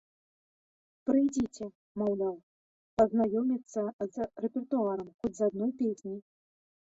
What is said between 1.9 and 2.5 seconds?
маўляў,